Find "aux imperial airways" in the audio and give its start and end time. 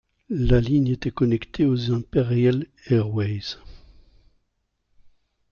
1.67-3.57